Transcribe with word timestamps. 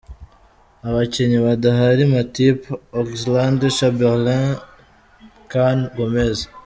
Abakinnyi 0.87 1.39
badahari: 1.45 2.03
Matip, 2.13 2.59
Oxlade-Chamberlain, 2.99 4.47
Can, 5.51 5.77
Gomez. 5.95 6.37